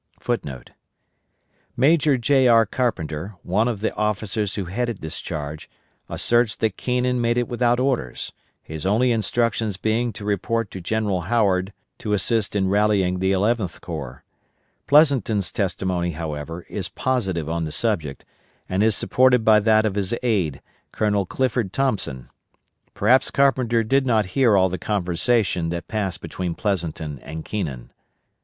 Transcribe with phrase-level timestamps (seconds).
[0.09, 2.47] *[* Major J.
[2.47, 2.65] R.
[2.65, 5.69] Carpenter, one of the officers who headed this charge,
[6.09, 8.33] asserts that Keenan made it without orders,
[8.63, 13.79] his only instructions being to report to General Howard to assist in rallying the Eleventh
[13.81, 14.23] Corps.
[14.87, 18.25] Pleasonton's testimony, however, is positive on the subject,
[18.67, 20.61] and is supported by that of his aide,
[20.91, 22.27] Colonel Clifford Thompson.
[22.95, 27.91] Perhaps Carpenter did not hear all the conversation that passed between Pleasonton and Keenan.